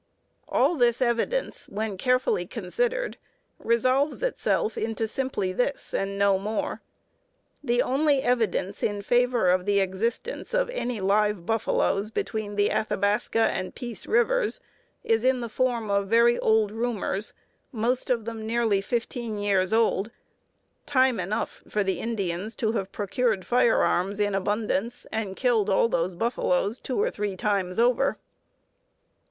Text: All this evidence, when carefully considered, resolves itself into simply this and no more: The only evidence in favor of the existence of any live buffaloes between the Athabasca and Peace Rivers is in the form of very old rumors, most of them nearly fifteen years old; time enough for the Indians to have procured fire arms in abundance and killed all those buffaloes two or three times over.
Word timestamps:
All 0.49 0.77
this 0.77 0.99
evidence, 0.99 1.69
when 1.69 1.95
carefully 1.95 2.47
considered, 2.47 3.17
resolves 3.59 4.23
itself 4.23 4.75
into 4.75 5.07
simply 5.07 5.53
this 5.53 5.93
and 5.93 6.17
no 6.17 6.39
more: 6.39 6.81
The 7.63 7.83
only 7.83 8.23
evidence 8.23 8.81
in 8.81 9.03
favor 9.03 9.51
of 9.51 9.67
the 9.67 9.79
existence 9.79 10.55
of 10.55 10.71
any 10.71 10.99
live 10.99 11.45
buffaloes 11.45 12.09
between 12.09 12.55
the 12.55 12.71
Athabasca 12.71 13.37
and 13.41 13.75
Peace 13.75 14.07
Rivers 14.07 14.59
is 15.03 15.23
in 15.23 15.39
the 15.39 15.47
form 15.49 15.91
of 15.91 16.07
very 16.07 16.39
old 16.39 16.71
rumors, 16.71 17.33
most 17.71 18.09
of 18.09 18.25
them 18.25 18.43
nearly 18.47 18.81
fifteen 18.81 19.37
years 19.37 19.71
old; 19.71 20.09
time 20.87 21.19
enough 21.19 21.61
for 21.67 21.83
the 21.83 21.99
Indians 21.99 22.55
to 22.55 22.71
have 22.71 22.91
procured 22.91 23.45
fire 23.45 23.83
arms 23.83 24.19
in 24.19 24.33
abundance 24.33 25.05
and 25.11 25.35
killed 25.35 25.69
all 25.69 25.87
those 25.87 26.15
buffaloes 26.15 26.81
two 26.81 26.99
or 26.99 27.11
three 27.11 27.35
times 27.35 27.77
over. 27.77 28.17